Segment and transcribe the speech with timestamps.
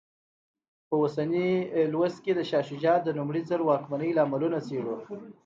[0.87, 1.47] په اوسني
[1.93, 4.95] لوست کې د شاه شجاع د لومړي ځل واکمنۍ لاملونه څېړو.